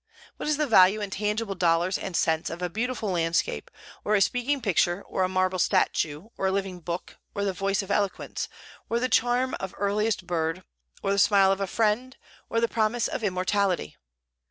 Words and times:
What 0.37 0.49
is 0.49 0.57
the 0.57 0.65
value 0.65 0.99
in 0.99 1.11
tangible 1.11 1.53
dollars 1.53 1.95
and 1.99 2.17
cents 2.17 2.49
of 2.49 2.63
a 2.63 2.71
beautiful 2.71 3.11
landscape, 3.11 3.69
or 4.03 4.15
a 4.15 4.21
speaking 4.21 4.59
picture, 4.59 5.03
or 5.03 5.21
a 5.21 5.29
marble 5.29 5.59
statue, 5.59 6.29
or 6.39 6.47
a 6.47 6.51
living 6.51 6.79
book, 6.79 7.17
or 7.35 7.43
the 7.43 7.53
voice 7.53 7.83
of 7.83 7.91
eloquence, 7.91 8.49
or 8.89 8.99
the 8.99 9.07
charm 9.07 9.53
of 9.59 9.75
earliest 9.77 10.25
bird, 10.25 10.63
or 11.03 11.11
the 11.11 11.19
smile 11.19 11.51
of 11.51 11.61
a 11.61 11.67
friend, 11.67 12.17
or 12.49 12.59
the 12.59 12.67
promise 12.67 13.07
of 13.07 13.23
immortality? 13.23 13.95